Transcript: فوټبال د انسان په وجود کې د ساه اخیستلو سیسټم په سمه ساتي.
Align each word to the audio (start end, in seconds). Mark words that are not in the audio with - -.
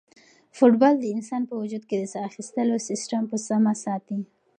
فوټبال 0.57 0.95
د 0.99 1.05
انسان 1.15 1.41
په 1.49 1.53
وجود 1.61 1.83
کې 1.89 1.95
د 1.99 2.03
ساه 2.13 2.27
اخیستلو 2.29 2.75
سیسټم 2.89 3.21
په 3.31 3.37
سمه 3.47 3.73
ساتي. 3.83 4.19